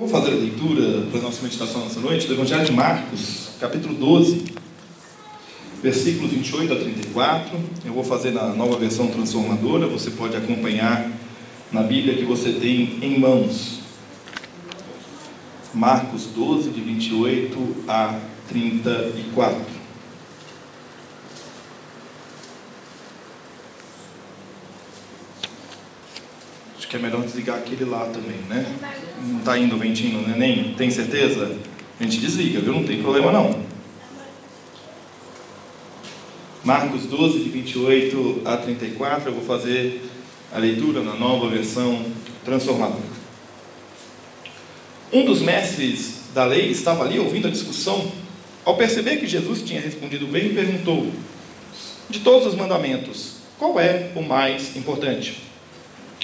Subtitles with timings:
[0.00, 3.50] Eu vou fazer a leitura para a nossa meditação nessa noite do Evangelho de Marcos,
[3.60, 4.46] capítulo 12,
[5.82, 7.60] versículos 28 a 34.
[7.84, 11.12] Eu vou fazer na nova versão transformadora, você pode acompanhar
[11.70, 13.80] na Bíblia que você tem em mãos.
[15.74, 19.60] Marcos 12, de 28 a 34.
[26.78, 28.66] Acho que é melhor desligar aquele lá também, né?
[29.24, 30.74] Não está indo o ventinho no neném?
[30.76, 31.56] Tem certeza?
[32.00, 32.72] A gente desliga, viu?
[32.72, 33.62] Não tem problema não.
[36.64, 40.02] Marcos 12, de 28 a 34, eu vou fazer
[40.52, 42.04] a leitura na nova versão
[42.44, 43.20] transformadora.
[45.12, 48.10] Um dos mestres da lei estava ali ouvindo a discussão.
[48.64, 51.06] Ao perceber que Jesus tinha respondido bem, perguntou:
[52.08, 55.49] De todos os mandamentos, qual é o mais importante?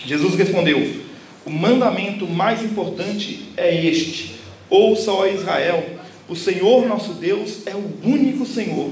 [0.07, 1.01] Jesus respondeu:
[1.45, 4.37] O mandamento mais importante é este:
[4.71, 5.85] Ouça, ó Israel,
[6.29, 8.91] o Senhor nosso Deus é o único Senhor.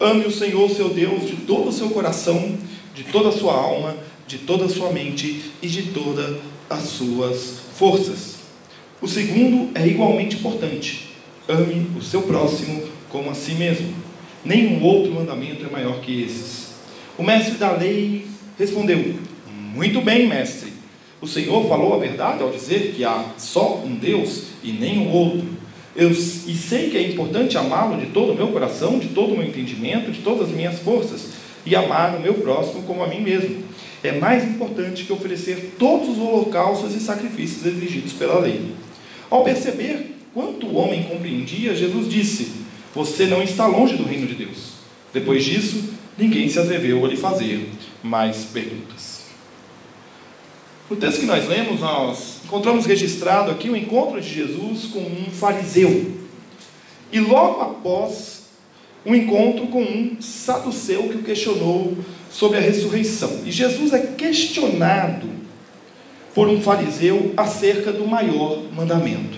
[0.00, 2.56] Ame o Senhor seu Deus de todo o seu coração,
[2.94, 6.36] de toda a sua alma, de toda a sua mente e de todas
[6.68, 8.36] as suas forças.
[9.00, 11.14] O segundo é igualmente importante:
[11.48, 13.94] ame o seu próximo como a si mesmo.
[14.44, 16.68] Nenhum outro mandamento é maior que esses.
[17.16, 18.26] O mestre da lei
[18.58, 19.16] respondeu:
[19.74, 20.72] Muito bem, mestre.
[21.20, 25.46] O Senhor falou a verdade ao dizer que há só um Deus e nenhum outro.
[25.94, 29.36] Eu, e sei que é importante amá-lo de todo o meu coração, de todo o
[29.36, 31.30] meu entendimento, de todas as minhas forças,
[31.66, 33.64] e amar o meu próximo como a mim mesmo.
[34.02, 38.60] É mais importante que oferecer todos os holocaustos e sacrifícios exigidos pela lei.
[39.28, 42.52] Ao perceber quanto o homem compreendia, Jesus disse:
[42.94, 44.74] Você não está longe do reino de Deus.
[45.12, 47.68] Depois disso, ninguém se atreveu a lhe fazer
[48.04, 49.17] mais perguntas.
[50.90, 55.30] No texto que nós lemos, nós encontramos registrado aqui o encontro de Jesus com um
[55.30, 56.12] fariseu.
[57.12, 58.44] E logo após,
[59.04, 61.94] um encontro com um saduceu que o questionou
[62.30, 63.42] sobre a ressurreição.
[63.44, 65.28] E Jesus é questionado
[66.34, 69.36] por um fariseu acerca do maior mandamento.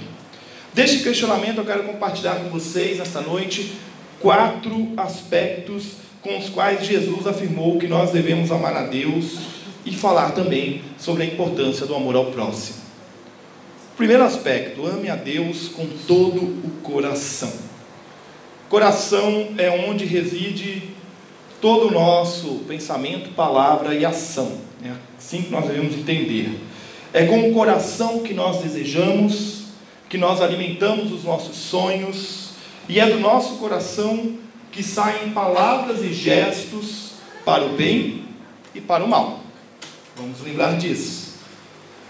[0.72, 3.72] Deste questionamento eu quero compartilhar com vocês nesta noite
[4.20, 10.32] quatro aspectos com os quais Jesus afirmou que nós devemos amar a Deus e falar
[10.32, 12.80] também sobre a importância do amor ao próximo.
[13.96, 17.52] Primeiro aspecto, ame a Deus com todo o coração.
[18.68, 20.84] Coração é onde reside
[21.60, 24.52] todo o nosso pensamento, palavra e ação.
[24.84, 26.58] É assim que nós devemos entender.
[27.12, 29.64] É com o coração que nós desejamos,
[30.08, 32.50] que nós alimentamos os nossos sonhos,
[32.88, 34.36] e é do nosso coração
[34.72, 37.12] que saem palavras e gestos
[37.44, 38.24] para o bem
[38.74, 39.40] e para o mal.
[40.16, 41.34] Vamos lembrar disso.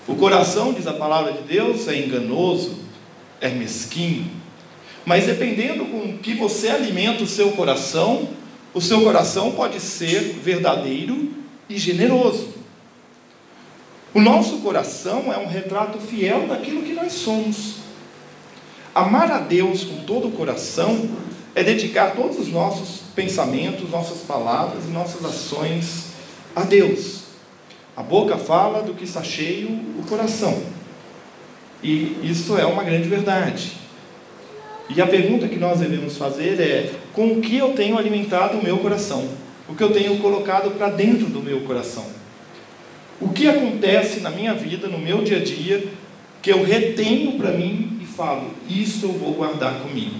[0.06, 2.76] O coração, diz a palavra de Deus, é enganoso,
[3.40, 4.30] é mesquinho.
[5.04, 8.28] Mas dependendo com que você alimenta o seu coração,
[8.74, 11.30] o seu coração pode ser verdadeiro
[11.68, 12.48] e generoso.
[14.12, 17.76] O nosso coração é um retrato fiel daquilo que nós somos.
[18.92, 21.08] Amar a Deus com todo o coração
[21.54, 26.06] é dedicar todos os nossos pensamentos, nossas palavras e nossas ações
[26.54, 27.29] a Deus.
[28.00, 29.68] A boca fala do que está cheio
[29.98, 30.58] o coração.
[31.82, 33.72] E isso é uma grande verdade.
[34.88, 38.64] E a pergunta que nós devemos fazer é: com o que eu tenho alimentado o
[38.64, 39.28] meu coração?
[39.68, 42.06] O que eu tenho colocado para dentro do meu coração?
[43.20, 45.84] O que acontece na minha vida, no meu dia a dia,
[46.40, 50.16] que eu retenho para mim e falo: isso eu vou guardar comigo?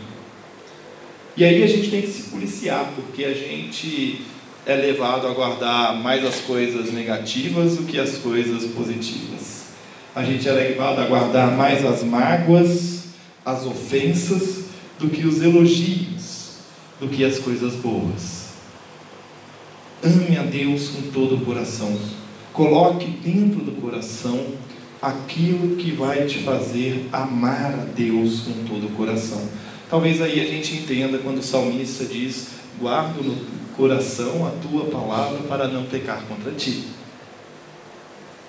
[1.34, 4.20] E aí a gente tem que se policiar, porque a gente
[4.66, 9.64] é levado a guardar mais as coisas negativas do que as coisas positivas.
[10.14, 13.04] A gente é levado a guardar mais as mágoas,
[13.44, 14.64] as ofensas,
[14.98, 16.58] do que os elogios,
[17.00, 18.50] do que as coisas boas.
[20.04, 21.98] Ame a Deus com todo o coração.
[22.52, 24.46] Coloque dentro do coração
[25.00, 29.42] aquilo que vai te fazer amar a Deus com todo o coração.
[29.88, 32.48] Talvez aí a gente entenda quando o salmista diz:
[32.78, 33.36] Guardo no
[33.80, 36.84] coração a tua palavra para não pecar contra ti.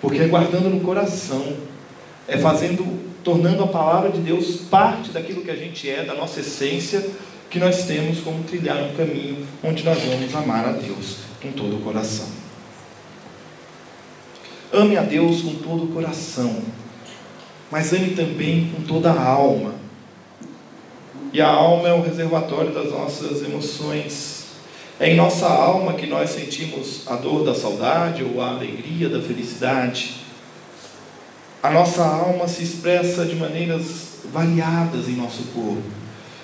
[0.01, 1.55] Porque é guardando no coração,
[2.27, 6.39] é fazendo tornando a palavra de Deus parte daquilo que a gente é, da nossa
[6.39, 7.07] essência,
[7.49, 11.77] que nós temos como trilhar um caminho onde nós vamos amar a Deus com todo
[11.77, 12.27] o coração.
[14.73, 16.61] Ame a Deus com todo o coração,
[17.69, 19.75] mas ame também com toda a alma.
[21.33, 24.40] E a alma é o reservatório das nossas emoções.
[25.01, 29.19] É em nossa alma que nós sentimos a dor da saudade ou a alegria da
[29.19, 30.17] felicidade.
[31.63, 35.81] A nossa alma se expressa de maneiras variadas em nosso corpo,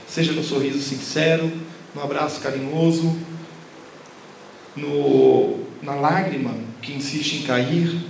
[0.08, 1.52] seja no sorriso sincero,
[1.94, 3.16] no abraço carinhoso,
[4.76, 8.08] no, na lágrima que insiste em cair.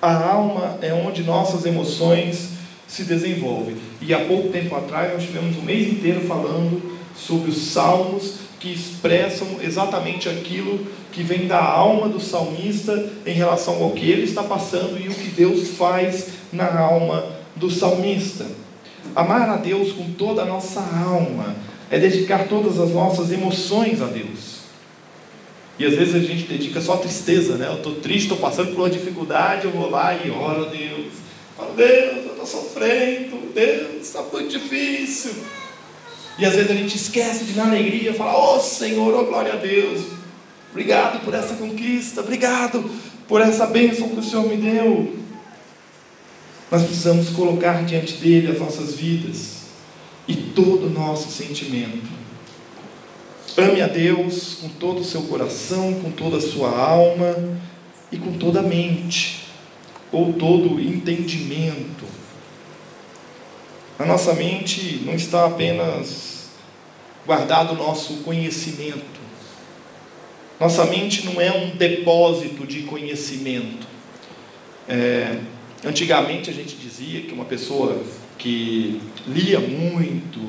[0.00, 2.52] A alma é onde nossas emoções
[2.88, 3.76] se desenvolvem.
[4.00, 8.72] E há pouco tempo atrás nós tivemos um mês inteiro falando sobre os salmos que
[8.72, 14.42] expressam exatamente aquilo que vem da alma do salmista em relação ao que ele está
[14.42, 17.24] passando e o que Deus faz na alma
[17.56, 18.46] do salmista.
[19.14, 21.56] Amar a Deus com toda a nossa alma
[21.90, 24.62] é dedicar todas as nossas emoções a Deus.
[25.78, 27.66] E às vezes a gente dedica só tristeza, né?
[27.66, 31.12] Eu estou triste, estou passando por uma dificuldade, eu vou lá e oro a Deus.
[31.56, 35.32] Falo, Deus, eu estou sofrendo, Deus, está muito difícil.
[36.38, 39.56] E às vezes a gente esquece de na alegria falar, oh Senhor, oh glória a
[39.56, 40.02] Deus,
[40.70, 42.90] obrigado por essa conquista, obrigado
[43.28, 45.16] por essa bênção que o Senhor me deu.
[46.70, 49.62] Nós precisamos colocar diante dele as nossas vidas
[50.26, 52.10] e todo o nosso sentimento.
[53.56, 57.36] Ame a Deus com todo o seu coração, com toda a sua alma
[58.10, 59.44] e com toda a mente,
[60.10, 62.21] ou todo o entendimento.
[64.02, 66.48] Na nossa mente não está apenas
[67.24, 69.20] guardado o nosso conhecimento.
[70.58, 73.86] Nossa mente não é um depósito de conhecimento.
[74.88, 75.38] É,
[75.84, 78.02] Antigamente a gente dizia que uma pessoa
[78.38, 80.40] que lia muito,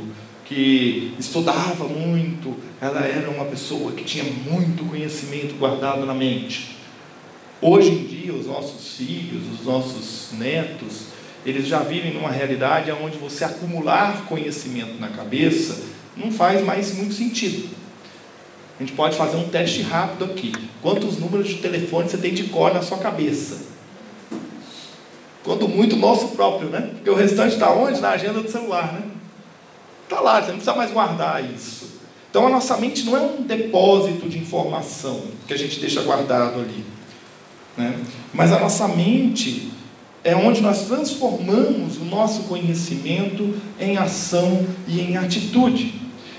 [0.45, 6.75] que estudava muito, ela era uma pessoa que tinha muito conhecimento guardado na mente.
[7.61, 11.12] Hoje em dia, os nossos filhos, os nossos netos,
[11.45, 15.83] eles já vivem numa realidade onde você acumular conhecimento na cabeça
[16.15, 17.69] não faz mais muito sentido.
[18.79, 20.51] A gente pode fazer um teste rápido aqui.
[20.81, 23.73] Quantos números de telefone você tem de cor na sua cabeça?
[25.43, 26.89] Quando muito, nosso próprio, né?
[26.93, 27.99] Porque o restante está onde?
[27.99, 29.03] Na agenda do celular, né?
[30.03, 31.93] Está lá, você não precisa mais guardar isso.
[32.29, 36.61] Então a nossa mente não é um depósito de informação que a gente deixa guardado
[36.61, 36.85] ali.
[37.77, 37.99] Né?
[38.33, 39.72] Mas a nossa mente
[40.23, 45.93] é onde nós transformamos o nosso conhecimento em ação e em atitude.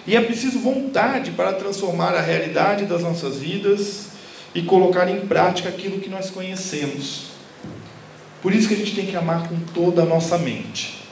[0.06, 4.08] E é preciso vontade para transformar a realidade das nossas vidas
[4.54, 7.34] e colocar em prática aquilo que nós conhecemos.
[8.40, 11.02] Por isso que a gente tem que amar com toda a nossa mente.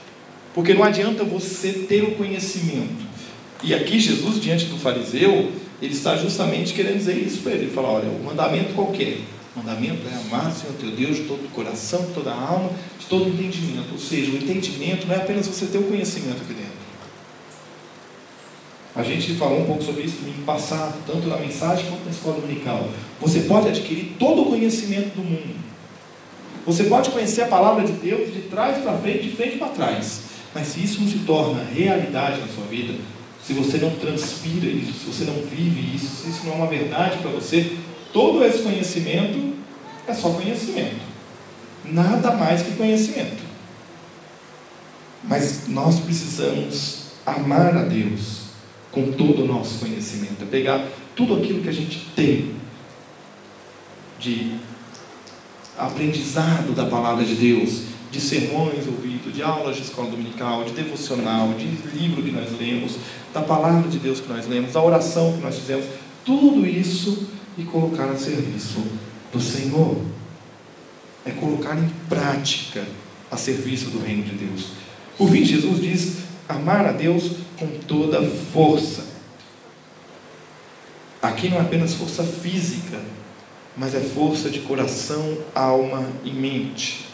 [0.55, 3.03] Porque não adianta você ter o conhecimento.
[3.63, 7.65] E aqui Jesus, diante do fariseu, ele está justamente querendo dizer isso para ele.
[7.65, 9.19] Ele fala, olha, o mandamento qualquer.
[9.55, 12.71] Mandamento é amar o Senhor teu Deus de todo o coração, de toda a alma,
[12.99, 13.93] de todo o entendimento.
[13.93, 16.83] Ou seja, o entendimento não é apenas você ter o conhecimento aqui dentro.
[18.95, 22.11] A gente falou um pouco sobre isso no domingo passado, tanto na mensagem quanto na
[22.11, 22.89] escola dominical.
[23.21, 25.55] Você pode adquirir todo o conhecimento do mundo.
[26.67, 30.23] Você pode conhecer a palavra de Deus de trás para frente, de frente para trás.
[30.55, 32.95] Mas se isso não se torna realidade na sua vida,
[33.45, 36.67] se você não transpira isso, se você não vive isso, se isso não é uma
[36.67, 37.73] verdade para você,
[38.13, 39.55] todo esse conhecimento
[40.07, 41.01] é só conhecimento.
[41.85, 43.43] Nada mais que conhecimento.
[45.25, 48.43] Mas nós precisamos amar a Deus
[48.91, 52.55] com todo o nosso conhecimento, é pegar tudo aquilo que a gente tem
[54.19, 54.55] de
[55.79, 61.55] aprendizado da palavra de Deus, de sermões ouvidos, de aulas de escola dominical, de devocional,
[61.55, 61.65] de
[61.97, 62.97] livro que nós lemos,
[63.33, 65.87] da palavra de Deus que nós lemos, da oração que nós fizemos,
[66.25, 68.83] tudo isso e colocar a serviço
[69.33, 70.01] do Senhor.
[71.25, 72.85] É colocar em prática
[73.31, 74.73] a serviço do reino de Deus.
[75.17, 76.17] Por fim, Jesus diz:
[76.49, 79.05] amar a Deus com toda força.
[81.21, 83.01] Aqui não é apenas força física,
[83.77, 87.07] mas é força de coração, alma e mente.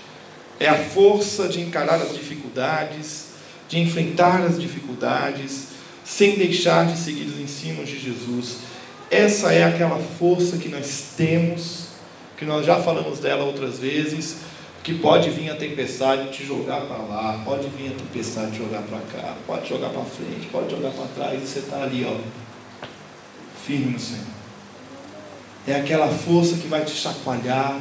[0.59, 3.27] É a força de encarar as dificuldades,
[3.69, 5.69] de enfrentar as dificuldades,
[6.05, 8.61] sem deixar de seguir os ensinos de Jesus.
[9.11, 11.89] Essa é aquela força que nós temos,
[12.37, 14.39] que nós já falamos dela outras vezes,
[14.83, 18.83] que pode vir a tempestade te jogar para lá, pode vir a tempestade te jogar
[18.83, 22.17] para cá, pode jogar para frente, pode jogar para trás, e você está ali, ó,
[23.65, 24.25] firme no Senhor.
[25.67, 27.81] É aquela força que vai te chacoalhar,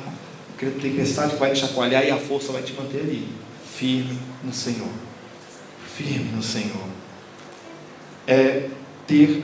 [0.56, 3.28] aquela tempestade que vai te chacoalhar e a força vai te manter ali,
[3.74, 4.90] firme no Senhor.
[5.96, 6.88] Firme no Senhor.
[8.28, 8.70] É
[9.08, 9.44] ter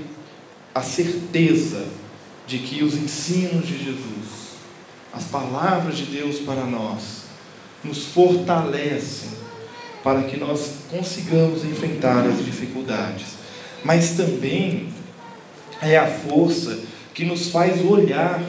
[0.74, 1.86] a certeza
[2.48, 4.58] de que os ensinos de Jesus,
[5.14, 7.24] as palavras de Deus para nós,
[7.84, 9.30] nos fortalecem
[10.04, 13.28] para que nós consigamos enfrentar as dificuldades,
[13.84, 14.90] mas também
[15.82, 16.80] é a força
[17.14, 18.42] que nos faz olhar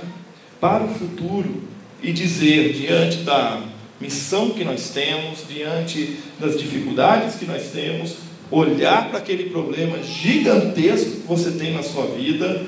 [0.60, 1.62] para o futuro
[2.02, 3.62] e dizer, diante da
[4.00, 8.16] missão que nós temos, diante das dificuldades que nós temos,
[8.56, 12.66] olhar para aquele problema gigantesco que você tem na sua vida,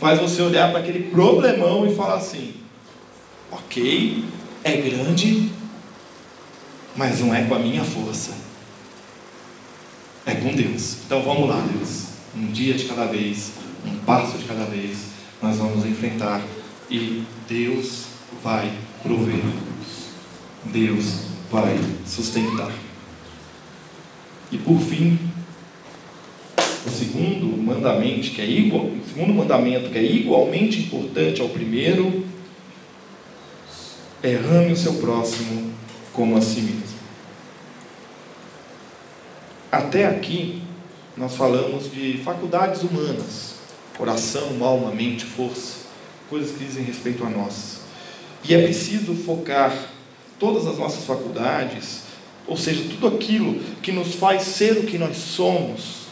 [0.00, 2.54] faz você olhar para aquele problemão e falar assim:
[3.50, 4.24] ok,
[4.64, 5.50] é grande,
[6.96, 8.32] mas não é com a minha força,
[10.26, 10.98] é com Deus.
[11.06, 13.52] Então vamos lá, Deus, um dia de cada vez,
[13.86, 14.98] um passo de cada vez,
[15.40, 16.42] nós vamos enfrentar
[16.90, 18.04] e Deus
[18.42, 18.70] vai
[19.02, 19.42] prover.
[20.64, 21.76] Deus vai
[22.06, 22.70] sustentar.
[24.52, 25.18] E por fim,
[26.86, 32.26] o segundo mandamento, que é igual, o segundo mandamento que é igualmente importante ao primeiro,
[34.22, 35.72] é ame o seu próximo
[36.12, 36.82] como a si mesmo.
[39.70, 40.62] Até aqui
[41.16, 43.54] nós falamos de faculdades humanas,
[43.96, 45.86] coração, alma, mente, força,
[46.28, 47.80] coisas que dizem respeito a nós.
[48.44, 49.72] E é preciso focar
[50.38, 52.11] todas as nossas faculdades,
[52.46, 56.02] ou seja, tudo aquilo que nos faz ser o que nós somos,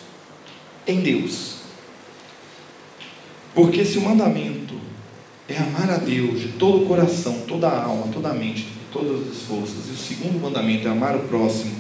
[0.87, 1.57] em Deus.
[3.55, 4.75] Porque se o mandamento
[5.49, 9.29] é amar a Deus de todo o coração, toda a alma, toda a mente, todas
[9.29, 11.75] as forças, e o segundo mandamento é amar o próximo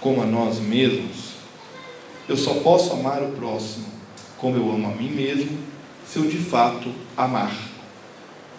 [0.00, 1.34] como a nós mesmos,
[2.28, 3.94] eu só posso amar o próximo
[4.36, 5.56] como eu amo a mim mesmo,
[6.06, 7.50] se eu de fato amar.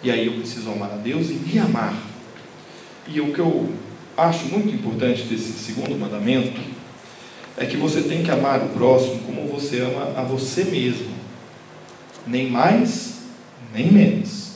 [0.02, 1.94] E aí eu preciso amar a Deus e me amar.
[3.06, 3.72] E o que eu
[4.16, 6.60] acho muito importante desse segundo mandamento
[7.56, 11.14] é que você tem que amar o próximo como você ama a você mesmo.
[12.26, 13.20] Nem mais,
[13.72, 14.52] nem menos.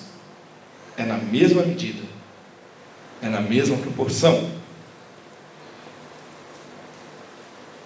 [0.97, 2.02] É na mesma medida.
[3.23, 4.50] É na mesma proporção.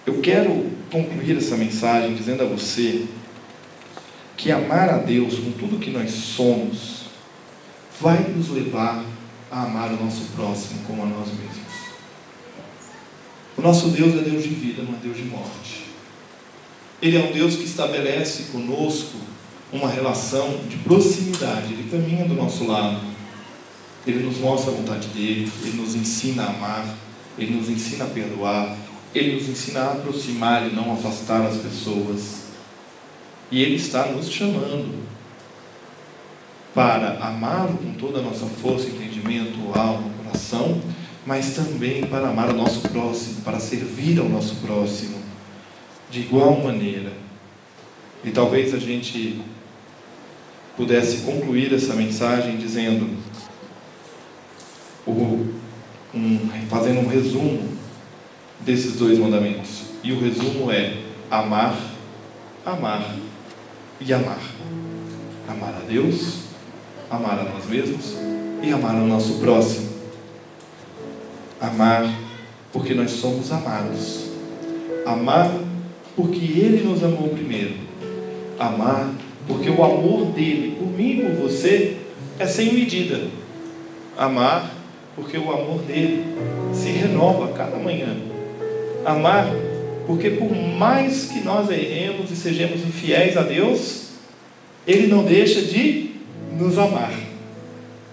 [0.05, 3.05] Eu quero concluir essa mensagem dizendo a você
[4.37, 7.05] que amar a Deus com tudo que nós somos
[7.99, 9.03] vai nos levar
[9.49, 11.64] a amar o nosso próximo como a nós mesmos.
[13.57, 15.85] O nosso Deus é Deus de vida, não é Deus de morte.
[17.01, 19.17] Ele é um Deus que estabelece conosco
[19.71, 21.73] uma relação de proximidade.
[21.73, 22.99] Ele caminha do nosso lado.
[24.05, 25.51] Ele nos mostra a vontade dele.
[25.63, 26.97] Ele nos ensina a amar.
[27.37, 28.75] Ele nos ensina a perdoar.
[29.13, 32.45] Ele nos ensina a aproximar e não afastar as pessoas.
[33.51, 35.05] E Ele está nos chamando
[36.73, 40.81] para amá-lo com toda a nossa força, entendimento, alma, coração,
[41.25, 45.17] mas também para amar o nosso próximo, para servir ao nosso próximo
[46.09, 47.11] de igual maneira.
[48.23, 49.41] E talvez a gente
[50.77, 53.09] pudesse concluir essa mensagem dizendo,
[55.07, 57.75] um, fazendo um resumo
[58.59, 59.83] desses dois mandamentos.
[60.03, 60.97] E o resumo é
[61.29, 61.75] amar,
[62.65, 63.15] amar
[63.99, 64.39] e amar.
[65.47, 66.45] Amar a Deus,
[67.09, 68.15] amar a nós mesmos
[68.63, 69.94] e amar ao nosso próximo.
[71.59, 72.13] Amar
[72.71, 74.31] porque nós somos amados.
[75.05, 75.51] Amar
[76.15, 77.75] porque Ele nos amou primeiro.
[78.59, 79.11] Amar
[79.47, 81.97] porque o amor dele por mim e por você
[82.37, 83.27] é sem medida.
[84.17, 84.73] Amar
[85.15, 86.25] porque o amor dele
[86.73, 88.15] se renova a cada manhã.
[89.05, 89.47] Amar
[90.05, 94.09] porque por mais que nós erremos e sejamos infiéis a Deus,
[94.85, 96.11] Ele não deixa de
[96.57, 97.13] nos amar.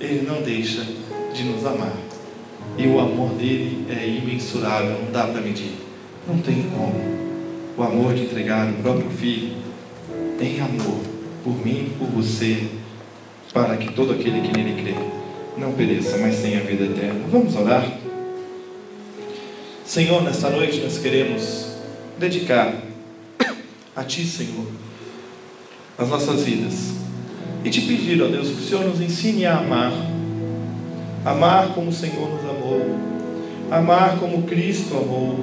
[0.01, 0.87] Ele não deixa
[1.35, 2.12] de nos amar.
[2.79, 5.73] E o amor dele é imensurável, não dá para medir.
[6.27, 7.23] Não tem como.
[7.77, 9.57] O amor de entregar o próprio filho
[10.41, 11.01] em amor
[11.45, 12.69] por mim, por você,
[13.53, 14.95] para que todo aquele que nele crê
[15.57, 17.21] não pereça, mas tenha vida eterna.
[17.31, 17.87] Vamos orar?
[19.85, 21.77] Senhor, nesta noite nós queremos
[22.19, 22.75] dedicar
[23.95, 24.67] a Ti, Senhor,
[25.99, 26.93] as nossas vidas.
[27.65, 29.93] E te pedir, ó Deus, que o Senhor nos ensine a amar.
[31.25, 32.52] Amar como o Senhor nos amou.
[33.71, 35.41] Amar como Cristo amou.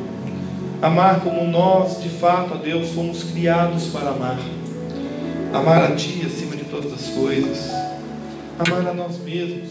[0.81, 4.39] Amar como nós, de fato, ó Deus, fomos criados para amar.
[5.53, 7.71] Amar a Ti acima de todas as coisas.
[8.59, 9.69] Amar a nós mesmos.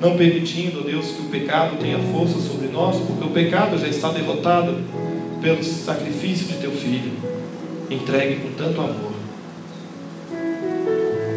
[0.00, 4.10] Não permitindo, Deus, que o pecado tenha força sobre nós, porque o pecado já está
[4.10, 4.78] derrotado
[5.40, 7.12] pelo sacrifício de teu filho,
[7.90, 9.12] entregue com tanto amor.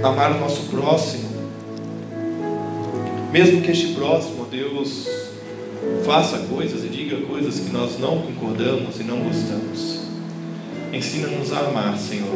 [0.04, 1.30] Amar o nosso próximo,
[3.32, 5.08] mesmo que este próximo, Deus,
[6.06, 10.02] faça coisas e diga coisas que nós não concordamos e não gostamos.
[10.92, 12.36] Ensina-nos a amar, Senhor.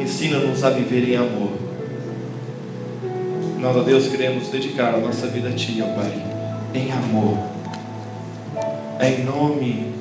[0.00, 1.50] Ensina-nos a viver em amor.
[3.58, 6.12] Nós, a Deus, queremos dedicar a nossa vida a Ti, ó Pai,
[6.74, 7.38] em amor.
[8.98, 9.92] É em nome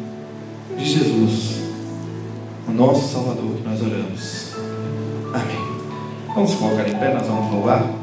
[0.77, 1.61] de Jesus,
[2.67, 4.51] o nosso Salvador, que nós oramos.
[5.33, 5.71] Amém.
[6.33, 8.00] Vamos colocar em pé, nós vamos louvar.